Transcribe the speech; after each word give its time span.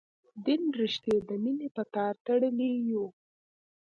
دین 0.45 0.63
رشتې 0.79 1.15
د 1.27 1.29
مینې 1.43 1.67
په 1.75 1.83
تار 1.93 2.13
تړلي 2.25 2.71
یو. 2.91 3.05